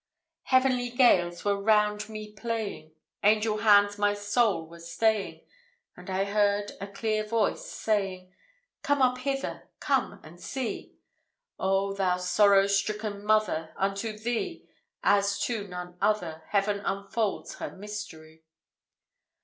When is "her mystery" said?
17.59-18.41